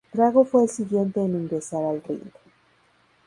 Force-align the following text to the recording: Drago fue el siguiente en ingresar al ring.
Drago 0.13 0.45
fue 0.45 0.63
el 0.63 0.69
siguiente 0.69 1.19
en 1.23 1.35
ingresar 1.35 1.83
al 1.85 2.01
ring. 2.03 2.31